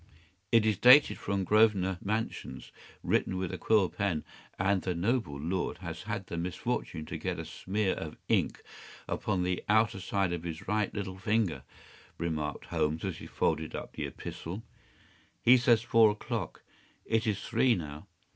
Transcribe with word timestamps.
’“It 0.51 0.65
is 0.65 0.79
dated 0.79 1.19
from 1.19 1.43
Grosvenor 1.43 1.99
Mansions, 2.03 2.71
written 3.03 3.37
with 3.37 3.53
a 3.53 3.57
quill 3.59 3.87
pen, 3.87 4.23
and 4.57 4.81
the 4.81 4.95
noble 4.95 5.39
lord 5.39 5.77
has 5.77 6.01
had 6.01 6.25
the 6.25 6.39
misfortune 6.39 7.05
to 7.05 7.19
get 7.19 7.37
a 7.37 7.45
smear 7.45 7.93
of 7.93 8.17
ink 8.27 8.63
upon 9.07 9.43
the 9.43 9.63
outer 9.69 9.99
side 9.99 10.33
of 10.33 10.41
his 10.41 10.67
right 10.67 10.91
little 10.91 11.19
finger,” 11.19 11.61
remarked 12.17 12.65
Holmes, 12.65 13.05
as 13.05 13.17
he 13.17 13.27
folded 13.27 13.75
up 13.75 13.91
the 13.93 14.07
epistle. 14.07 14.63
“He 15.39 15.55
says 15.55 15.83
four 15.83 16.09
o’clock. 16.09 16.63
It 17.05 17.27
is 17.27 17.43
three 17.45 17.75
now. 17.75 18.07